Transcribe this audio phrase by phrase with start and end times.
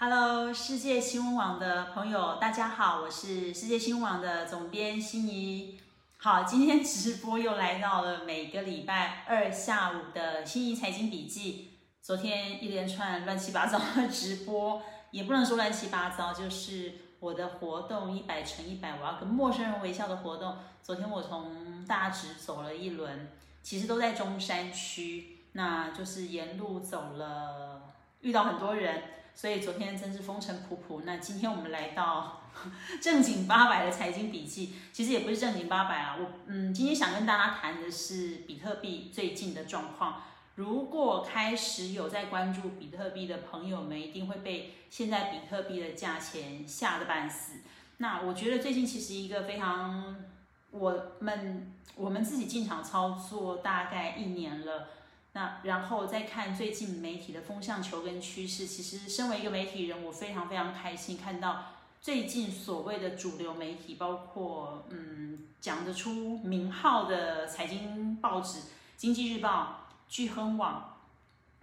[0.00, 5.80] Hello，世界新闻网的朋友，大家好，我是世界新闻网的总编心怡。
[6.18, 11.70] 好，今天直播又来到了每个礼拜二下午的心怡财经笔记。
[12.00, 14.80] 昨天一连串乱七八糟的直播，
[15.10, 20.58] 也不能说乱七八糟，就是我的活动一百乘一百，我要跟陌生人微笑的活动。
[20.80, 23.32] 昨天我从大直走了一轮，
[23.64, 27.82] 其实都在中山区，那就是沿路走了，
[28.20, 29.02] 遇到很多人，
[29.38, 31.02] 所以昨天真是风尘仆仆。
[31.04, 32.42] 那今天我们来到
[33.00, 40.22] 正经八百的财经笔记，其实也不是正经八百啊，我嗯，今天想跟大家谈的是比特币最近的状况。
[40.56, 47.60] 如果开始有在关注比特币的朋友们，一定会被现在比特币的价钱吓得半死。
[47.98, 50.16] 那我觉得最近其实一个非常，
[50.72, 54.88] 我们我们自己进场操作大概一年了，
[55.32, 61.66] 那然后再看最近媒体的风向球跟趋势，其实身为一个媒体人，我非常非常开心看到
[62.00, 68.58] 最近所谓的主流媒体，包括嗯讲得出名号的财经报纸
[68.96, 69.84] 《经济日报》。
[70.10, 70.96] 聚亨网，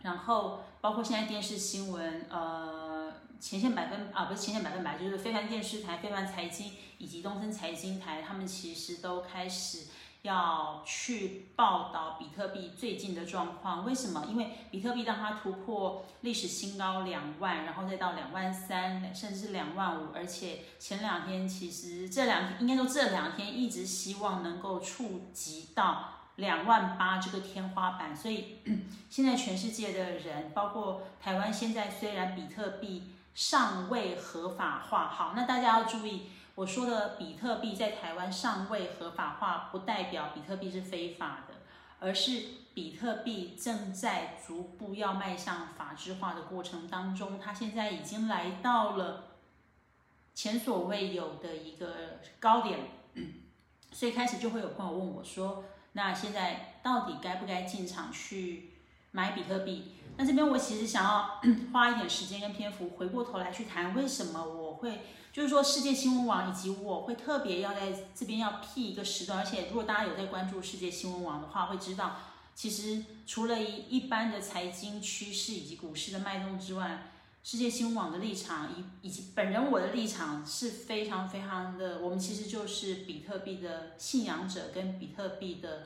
[0.03, 9.87] 然后包括现在电视新闻，呃，前线百分啊不是前线百分百，就是非凡电视台、非凡财经以及东森财经台，他们其实都开始
[10.25, 13.85] 要去报道比特币最近的状况。
[13.85, 14.25] 为什么？
[14.27, 26.09] 因为比特币当它突破历史新高两万，然后再到两万三，甚至两万五，而且前两天其实这两天应该说这两天一直希望能够触及到。
[26.37, 28.59] 两万八这个天花板，所以
[29.09, 36.23] 现在全世界的人，包括台湾，现在虽然比特币尚未合法化，好，那大家要注意，
[36.55, 41.55] 我说的比特币在台湾尚未合法化，不代表比特币是非法的，
[41.99, 49.35] 而是比特币正在逐步要迈向法制化的过程当中，它现在已经来到了
[50.33, 52.79] 前所未有的一个高点，
[53.91, 55.65] 所以开始就会有朋友问我说。
[55.97, 58.73] 那现在到底该不该进场去
[59.15, 59.83] 买比特币？
[60.17, 72.17] 那这边我其实想要 花一点时间跟篇幅，回过头来去谈为什么我会，就是说世界新闻网以及我会特别要在这边要辟一个时段，而且如果大家有在关注世界新闻网的话，会知道，
[72.53, 77.11] 其实除了一一般的财经趋势以及股市的脉动之外。
[77.47, 85.83] 世界新闻网的立场以以及本人我的立场是非常非常的，我们其实就是比特币的信仰者跟比特币的，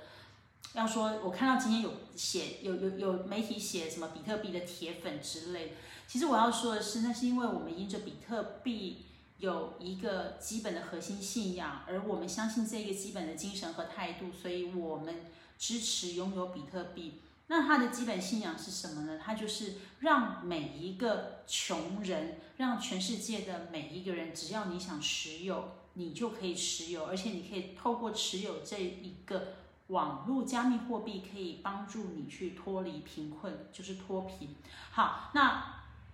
[0.74, 5.74] 要说我看到今天有写有有有媒体写什么比特币的铁粉之类，
[6.08, 9.06] 其实我要说的是，那是因为我们因着比特币
[9.40, 15.16] 有一个基本的核心信仰，而我们相信这个基本的精神和态度，所以我们
[15.58, 17.22] 支持拥有比特币。
[17.48, 19.20] 那它的基本信仰是什么呢？
[19.20, 29.54] 它就是让每一个穷人，让全世界的每一个人，只要你想持有，你就可以持有，而且你可以透过持有这一个
[29.90, 34.56] 网络加密货币，可以帮助你去脱离贫困，就是脱贫。
[34.92, 35.64] 好，那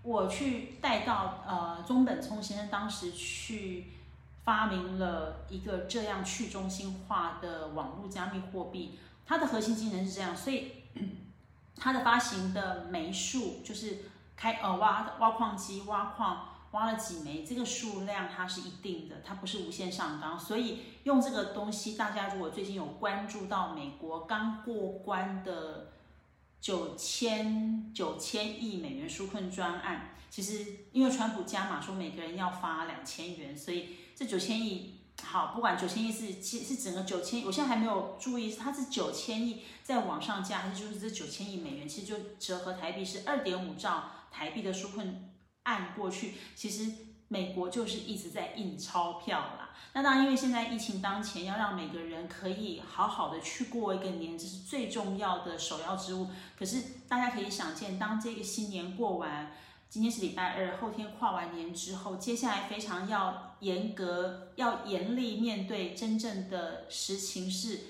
[0.03, 3.93] 我去带到呃中本聪先生当时去
[4.43, 10.71] 发明了一个这样去中心化的网络加密货币，它的核心技能是这样，所以。
[11.77, 14.05] 它的发行的枚数就是
[14.37, 20.37] 开呃挖挖矿机挖矿挖了几枚，这个数量它是一定的，它不是无限上纲。
[20.37, 25.93] 所以用这个东西，大家如果最近有关注到美国刚过关的
[26.59, 34.93] 九千九千亿美元纾困专案，其实因为川普加码说每个人要发两千元，所以这九千亿。
[35.23, 45.29] 好，不管九千亿是其是整个九千，我现在还没有注意，它是九千亿在往上加，还是就是这九千亿美元，其实就折合台币是二点五兆台币的纾困
[45.65, 46.91] 按过去，其实
[47.27, 49.69] 美国就是一直在印钞票啦。
[49.93, 56.27] 那当然，因为现在疫情当前，要让每个人可以好好的去过一个年，这是最重要的首要之务。
[56.57, 59.51] 可是大家可以想见，当这个新年过完。
[59.87, 67.81] 今天是礼拜二，后天跨完年之后，接下来非常要严格、要严厉面对真正的实情是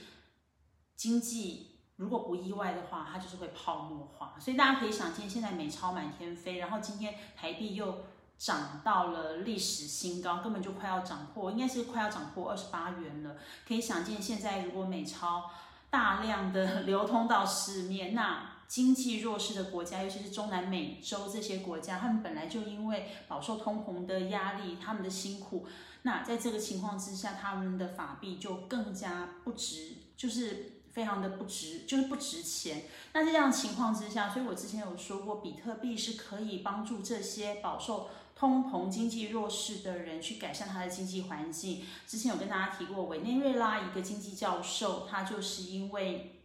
[0.96, 4.36] 经济，如果不意外的话，它就是会泡沫化。
[4.40, 8.04] 所以大家可以想见，现在美钞满天飞，然后今天台币又
[8.38, 13.38] 涨到了历史新高，根本就快要涨破，应该是快要涨破二十八元了。
[13.68, 15.50] 可以想见，现在如果美钞
[15.90, 25.66] 大量的 流通到市面，那经济弱势的国家，尤其是中南美洲这些国家，他们本来就因为饱受通膨的压力，他们的辛苦，
[26.02, 32.84] 那在这个情况之下，他们的法币就更加不值，就是非常的不值，就是不值钱。
[33.12, 41.86] 那在这样情况之下，所以我之前有说过，比特币是可以帮助这些饱受通膨经济弱势的人去改善他的经济环境。
[42.08, 46.42] 之前有跟大家提过，委内瑞拉一个经济教授，他就是因为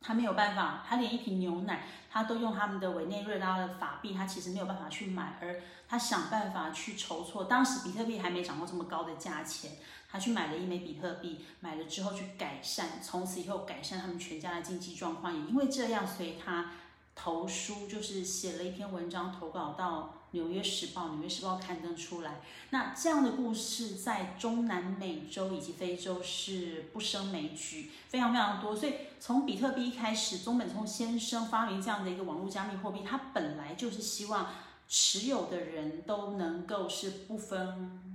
[0.00, 9.72] 他没有办法，他连一瓶牛奶他都用他们的委内瑞拉的法币，他其实没有办法去买，而他想办法去筹措，当时比特币还没涨到这么高的价钱。
[10.12, 15.32] 他去买了一枚比特币，买了之后去改善，从此以后改善他们全家的经济状况。
[15.32, 16.72] 也因为这样，所以他
[17.14, 20.00] 投书，就是写了一篇文章投稿到
[20.32, 22.42] 《纽约时报》，《纽约时报》刊登出来。
[22.68, 28.76] 那这样的故事在中南美洲以及非洲是不胜枚举，非常非常多。
[28.76, 34.50] 所以从比特币一开始，中本聪先生发明这样的一个网络加密货币，他本来就是希望
[34.88, 38.11] 持有的人都能够是不分。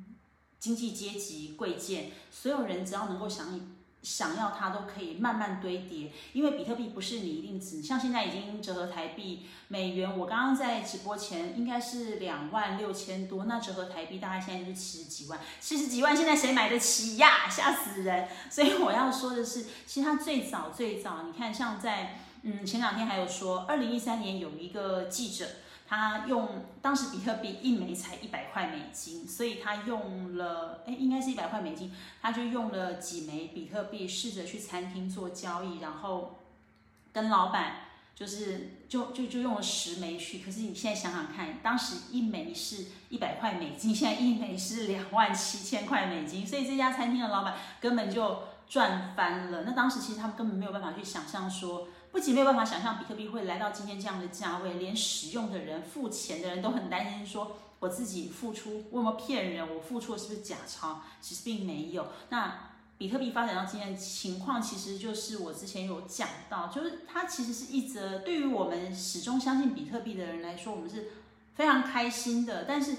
[0.59, 3.59] 经济阶级贵贱，所有人只要能够想
[4.01, 6.11] 想要它，都可以慢慢堆叠。
[6.33, 15.39] 因为比特币不是你一定只像现在已经折合台币美元，我刚刚在直播前应该是两万六千多，那折合台币大概现在就是七十几万。
[15.59, 17.49] 七十几万现在谁买得起呀？
[17.49, 18.27] 吓死人！
[18.49, 25.45] 所以我要说的是，其实它最早最早，你看像在嗯前两天还有说，二零一三年有一个记者。
[25.89, 36.39] 他用当时比特币一枚才一百块美金，所以他用了，哎，应该是一百块美金，他就用了几枚比特币，试着去餐厅做交易，然后
[37.13, 40.39] 跟老板就是就就就用了十枚去。
[40.39, 49.63] 可是你现在想想看，当时一枚是一百块美金，现在一枚是两万七千块美金，所以这家餐厅的老板根本就赚翻了。
[49.63, 51.87] 那当时其实他们根本没有办法去想象说。
[52.17, 59.75] 不仅没有办法想象比特币会来到今天这样的价位，连使用的人、付钱的人都很担心，说我自己付出为什么骗人？
[59.75, 61.01] 我付出的是不是假钞？
[61.21, 62.07] 其实并没有。
[62.29, 71.09] 那比特币发展到今天的情况，其实就是我之前有讲到，就是它其实是一则对于我们始终相信比特币的人来说，我们是
[71.53, 72.63] 非常开心的。
[72.63, 72.95] 但是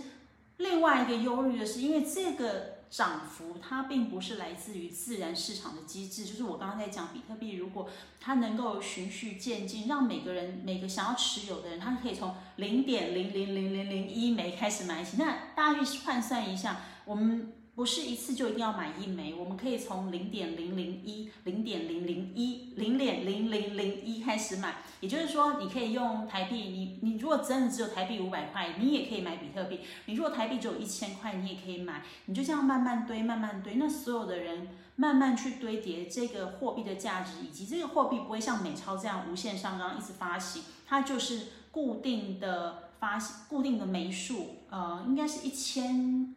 [0.58, 2.78] 另外一个忧虑的是，因为这个。
[2.90, 7.86] 涨幅它并不是来自于自然市场的机制，就是我刚刚在讲比特币，如果
[8.18, 15.18] 它能够循序渐进，让每个人每个想要持有的人，他可以从零点零零零零零一枚开始买起。
[15.18, 17.52] 那大家去换算一下，我们。
[17.78, 24.78] 不是一次就一定要买一枚，我们可以从零点零零一、零点零零一、零点零零零一开始买。
[24.98, 29.78] 也就是说，你可以用台币，你你如果真的只有台币五百块，你也可以买比特币。
[30.06, 32.02] 你如果台币只有一千块，你也可以买。
[32.26, 33.76] 你就这样慢慢堆，慢慢堆。
[33.76, 43.16] 那所有的人慢慢去堆叠这个货币的价值，以及这个货币不会像美钞这样无限上纲，一直发行，它就是固定的发
[43.48, 46.34] 固定的枚数，呃，应该是一千。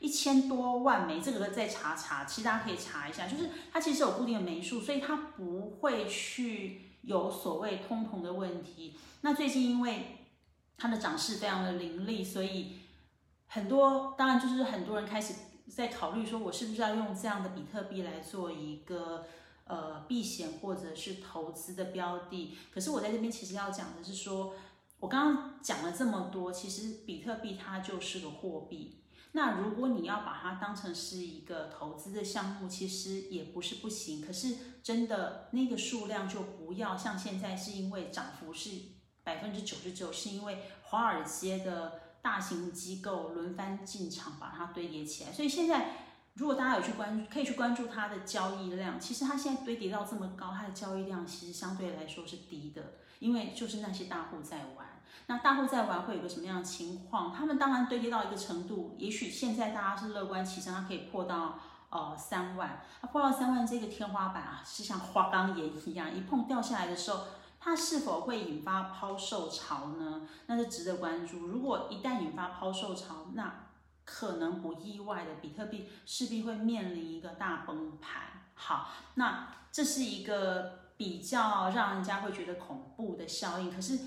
[0.00, 8.96] 一千多万枚，这个再查查，其实大家可以查一下，就是它其实有固定的枚数，所以它不会去有所谓通膨的问题。
[9.20, 10.26] 那最近因为
[10.78, 12.78] 它的涨势非常的凌厉，所以
[13.46, 15.34] 很多当然就是很多人开始
[15.68, 19.26] 在考虑说，我是不是要用这样的比特币来做一个
[19.64, 22.56] 呃避险或者是投资的标的。
[22.72, 24.54] 可是我在这边其实要讲的是说，
[24.98, 28.96] 我刚刚讲了这么多，其实比特币它就是个货币。
[29.32, 34.20] 那如果你要把它当成是一个投资的项目，其实也不是不行。
[34.20, 38.70] 可是真的那个数量就不要像现在，是因为涨幅是
[39.22, 45.32] 百分之九十九，是因为华尔街的大型机构轮番进场把它堆叠起来。
[45.32, 48.98] 所以现在如果大家有去关注，可以去关注它的交易量。
[48.98, 54.86] 其实它现在堆叠到这么高，它的交易量其实相对来说是低的，因为就是那些大户在玩。
[55.26, 57.32] 那大户在玩会有个什么样的情况？
[57.32, 61.58] 他们当然堆叠到一个程度，也许现在大家是乐观其成，它可以破到
[61.90, 67.24] 呃三万，它破到三万这个天花板啊，是像花岗岩一样，一碰掉下来的时候，
[67.60, 70.22] 它是否会引发抛售潮呢？
[70.46, 71.46] 那是值得关注。
[71.46, 73.66] 如果一旦引发抛售潮，那
[74.10, 78.50] 可能不意外的，比特币势必会面临一个大崩盘。
[78.54, 83.98] 好，那这是一个比较让人家会觉得恐怖的效应，可是。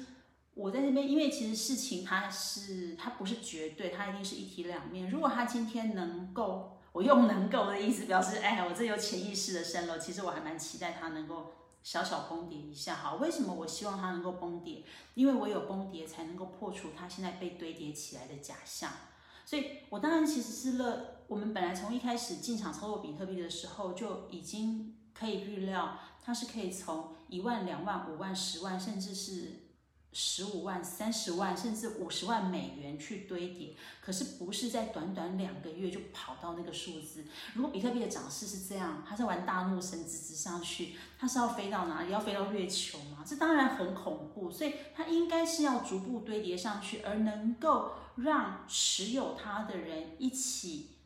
[0.56, 5.10] 我在这边，因为其实事情它是它不是绝对，它一定是一体两面。
[5.10, 9.98] 如果它今天能够，我用能够的意思表示，哎，我这有潜意识的升了。
[9.98, 12.94] 其实我还蛮期待它能够小小崩跌一下。
[12.94, 14.84] 好，为什么我希望它能够崩跌？
[15.16, 18.92] 因为我有崩跌才能够破除它现在被堆叠起来的假象。
[19.46, 21.22] 所以我当然其实是乐。
[21.28, 29.60] 我们本来从一开始进场操作比特币的时候，就已经可以预料它是可以从一万、两万、五万、十万，甚至是。
[30.16, 37.26] 十五万、三十万，甚至五十万美元去堆叠，可是不是在短短两个月就跑到那个数字。
[37.56, 42.12] 如果比特币的涨势是这样，它在玩大怒神直直上去，它是要飞到哪里？
[42.12, 43.24] 要飞到月球吗？
[43.26, 50.98] 这当然很恐怖，所以它应该是要逐步堆叠上去，而能够让持有它的人一起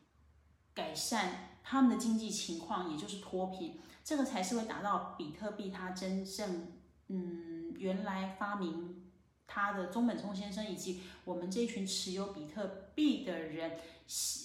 [0.74, 6.72] 改善他们的经济情况，也就是脱贫，这个才是会达到比特币它真正
[7.08, 7.48] 嗯。
[7.78, 9.08] 原来发明
[9.46, 13.78] 它的中本聪先生，以及我们这群持有比特币的人，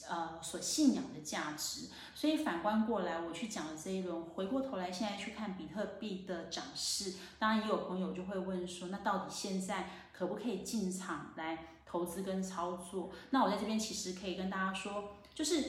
[0.07, 1.89] 呃，所信仰的价值。
[2.13, 13.11] 所以反观过来，我去讲了这一轮，回过头来现在去看比特币的涨势，当然也有朋友就会问说，那到底现在可不可以进场来投资跟操作？
[13.29, 15.63] 那我在这边其实可以跟大家说，就是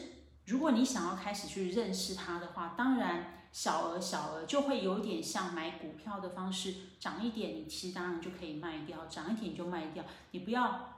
[0.47, 3.31] 如果你想要开始去认识它的话，当然。
[3.55, 10.03] 小额小额就会有点像买股票的方式，涨一点你其实当然就可以卖掉，涨一点你就卖掉。
[10.33, 10.97] 你不要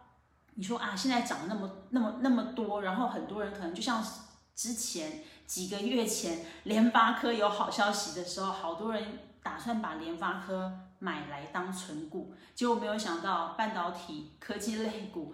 [0.55, 4.03] 你说啊，现在涨那么那么那么多，然后很多人可能就像
[4.55, 15.33] 之前几个月前联发科有好消息的时候，好多人打算把联发科买来当存股，结果没有想到半导体科技类股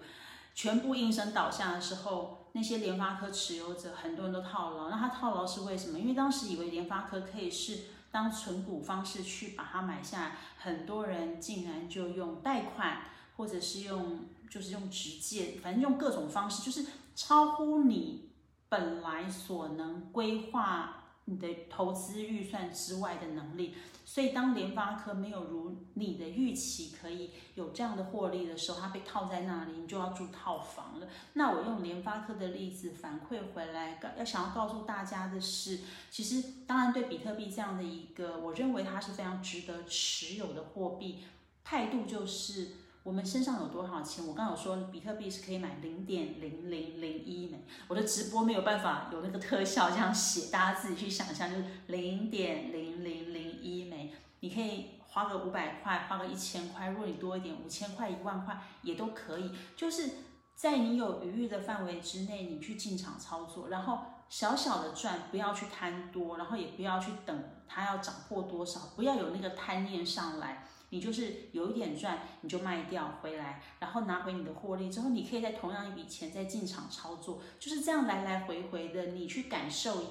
[0.53, 2.39] 全部应声倒下的时候。
[2.55, 5.99] 那些联发科持有者很多人都套牢，那他套牢是为什么？
[5.99, 13.05] 因为当时以为联发科可以是当存股方式去把它买下来，很多人竟然就用贷款，
[13.37, 18.29] 或者是用就是用直借，反正用各种方式，就是超乎你
[18.69, 23.75] 本来所能规划你的投资预算之外的能力。
[24.05, 31.07] 所以，当联发科没有如你的预期可以有这样的获利的时候，它被套在那里，你就要住套房了。
[31.33, 35.79] 那我用联发科的例子反馈回来，要想要告诉大家的是，
[36.11, 41.23] 其实当然对比特币这样的一个，我认为它是非常值得持有的货币，
[41.63, 42.71] 态度就是
[43.03, 44.25] 我们身上有多少钱。
[44.25, 54.13] 我刚有说，比特币是可以买零点零零零一枚，我的直播没有办法有那个特效这样写，大家自己去想象，就是零点零零零一枚。
[54.39, 59.51] 你可以花个五百块，花个一千块，如果你多一点，五千块、一万块也都可以。
[59.75, 60.09] 就是
[60.55, 70.65] 在你有余裕的范围之内，你去进场操作，然后小小的赚，不要去贪多，然后也不要去等它要涨破多少，不要有那个贪念上来。
[70.93, 80.03] 你就是有一点赚，你就卖掉回来，然后拿回你的获利之后，你可以在同样一笔钱再进场操作，就是这样来来回回的，你去感受。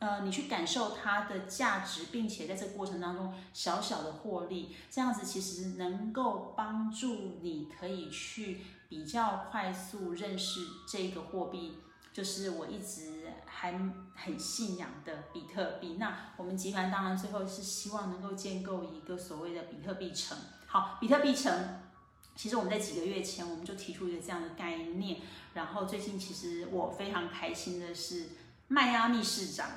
[0.00, 11.78] 呃，你去感受它的价值，并且在这过程当中小小的获利，这样子其实能够帮助你可以去比较快速认识这个货币，
[12.18, 13.78] 就是我一直还
[14.16, 15.98] 很信仰的比特币。
[16.00, 20.36] 那我们集团当然最后是希望能够建构一个所谓的比特币城。
[20.66, 21.78] 好，比特币城，
[22.34, 25.20] 其实我们在几个月前我们就提出一个这样的概念，
[25.54, 28.30] 然后最近其实我非常开心的是，
[28.66, 29.70] 迈阿密市长。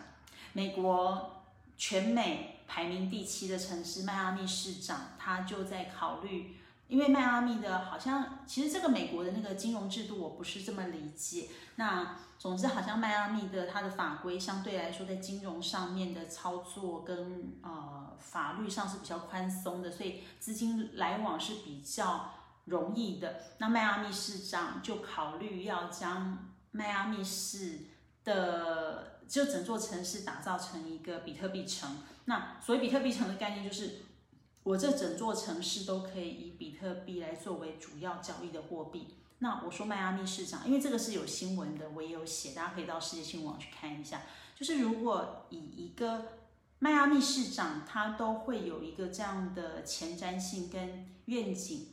[0.54, 1.44] 美国
[1.78, 6.56] 全美排名第七的城市迈阿密市长，他就在考虑，
[6.92, 11.48] 因为迈阿密的好像其实这个美国的那个金融制度我不是这么理解。
[11.78, 22.34] 那总之好像迈阿密的它的法规相对来说在金融上面的操作跟呃法律上是比较宽松的，所以资金来往是比较
[22.66, 23.38] 容易的。
[23.60, 27.80] 那迈阿密市长就考虑要将迈阿密市
[28.26, 31.90] 的就整座城市打造成一个比特币城。
[32.26, 34.02] 那所谓比特币城的概念，就是
[34.64, 39.16] 我这整座城市都可以以比特币来作为主要交易的货币。
[39.40, 44.22] 那我说迈阿密市长，因为这个是有新闻的，我也有写，大家可以到世界新闻网去看一下。
[44.56, 46.26] 就是如果以一个
[46.78, 51.88] 迈阿密市长，他都会有一个这样的前瞻性跟愿景，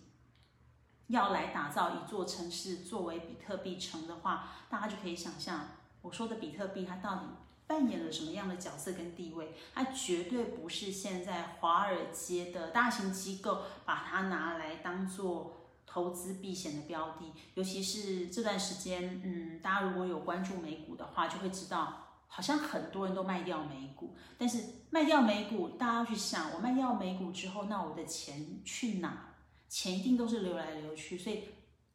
[1.07, 5.69] 要来打造一座城市作为比特币城的话，大家就可以想象。
[6.03, 7.23] 我说的比特币，它到底
[7.69, 9.53] 扮演了什么样的角色跟地位？
[9.75, 17.33] 它绝对不是现在华尔街的大型机构把它拿来当做投资避险的标的。
[17.55, 24.17] 尤其是这段时间，嗯，大家如果有关注美股的话，就会知道，好像很多人都卖掉美股。
[24.39, 29.35] 但是卖掉美股，大家要去想，我卖掉美股之后，那我的钱去哪？
[29.69, 31.19] 钱一定都是流来流去。
[31.19, 31.45] 所以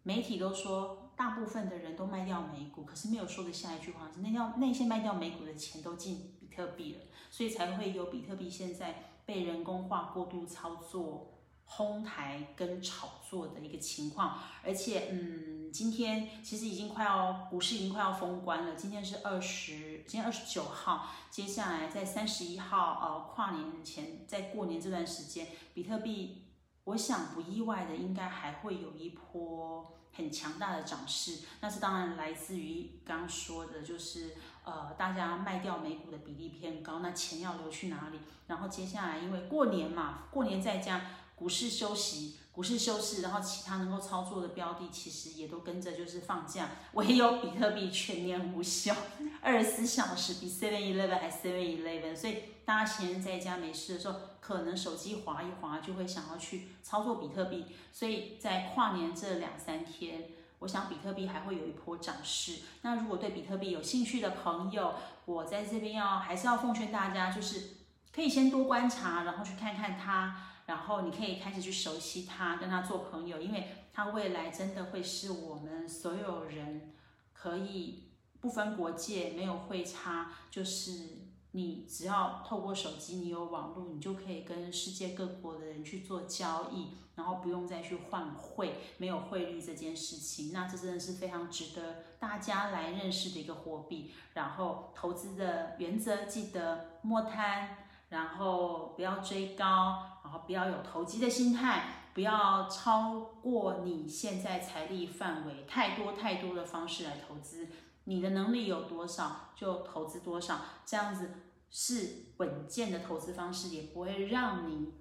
[0.04, 1.03] 媒体都说。
[1.16, 14.40] 大部分的人都卖掉美股，可是没有说的下一句话是那要那些卖掉美股的钱都进比特币了，所以才会有比特币现在被人工化过度操作、哄抬跟炒作的一个情况。
[14.64, 26.40] 而且，嗯，今天其实已经快要股市已经快要封关了，今天是二十，今天二十九号，接下来在三十一号，呃，跨年前，在过年这段时间，比特币。
[26.86, 31.40] 我想不意外的，应该还会有一波很强大的涨势。
[31.62, 38.20] 那是当然来自于刚刚说的，就是呃，大家卖掉美股的比例偏高，那钱要流去哪里？
[38.48, 41.02] 然后接下来因为过年嘛，过年在家，
[41.36, 42.38] 股市休息。
[42.54, 48.94] 股市休市，然后其他能够操作的标的其实也都跟着就是放假，唯有比特币全年无休，
[49.42, 60.30] 二十四小时比 Seven Eleven 还 Seven Eleven，所以大家闲在家没事的时候，可能手机滑一滑就会想要去操作比特币，所以在跨年这两三天，
[60.60, 62.62] 我想比特币还会有一波涨势。
[62.82, 67.72] 那如果对比特币有兴趣的朋友，我在这边要还是要奉劝大家，就是
[68.14, 70.50] 可以先多观察，然后去看看它。
[70.66, 76.94] 然后你可以开始去熟悉它，跟它做朋友，因为它未来真的会是我们所有人
[77.34, 78.06] 可以
[78.40, 81.23] 不分国界，没有汇差，就是
[81.54, 94.12] 你只要透过手机，你有网络，你就可以跟世界各国的人去做交易，然后不用再去换汇，没有汇率这件事情，那这真的是非常值得大家来认识的一个货币。
[94.34, 97.78] 然后投资的原则记得莫贪。
[98.10, 107.68] 然后不要追高，然后不要有投机的心态，不要超过你现在财力范围太多太多的方式来投资。
[108.06, 111.32] 你的能力有多少就投资多少，这样子
[111.70, 114.94] 是稳健的投资方式，也不会让你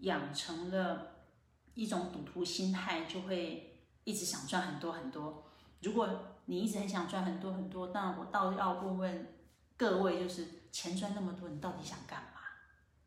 [0.00, 1.24] 养成了
[1.74, 5.44] 一种赌徒心态，就会一直想赚很多很多。
[5.82, 6.08] 如果
[6.46, 9.34] 你一直很想赚很多很多，那我倒要问问
[9.76, 12.40] 各位，就是钱赚那么多，你到底想干嘛？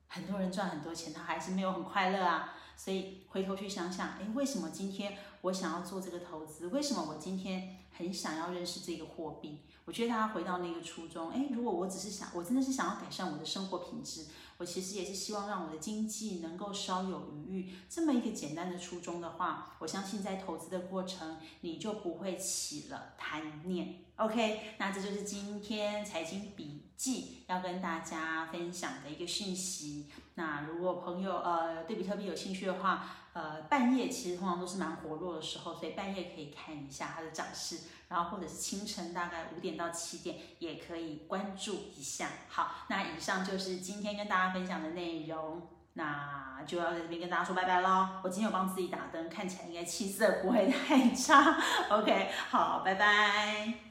[0.07, 2.55] 很多人赚很多钱，他还是没有很快乐啊。
[2.79, 6.67] 所以回头去想想，哎，为什么今天我想要做这个投资？
[6.67, 9.59] 为什么我今天很想要认识这个货币？
[9.83, 17.73] 我觉得大家回到那个初衷，哎，如果我只是想，我真的是想要改善我的生活品质，我其实也是希望让我的经济能够稍有余裕。
[17.89, 24.05] 这么一个简单的初衷的话，我相信在投资的过程，你就不会起了贪念。
[24.15, 30.07] OK，那这就是今天财经笔记要跟大家分享的一个讯息。
[30.35, 37.79] 那如果朋友呃对比特币有兴趣的话，呃半夜其实通常都是蛮活络的时候，所以半夜可以看一下它的涨势，
[38.09, 42.27] 然后或者是清晨大概五点到七点也可以关注一下。
[42.49, 48.09] 好，那以上就是今天跟大家分享的内容，那就要在这边跟大家说拜拜喽。
[48.25, 51.57] 我今天有帮自己打灯，看起来应该气色不会太差。
[51.91, 53.88] OK，好，拜拜。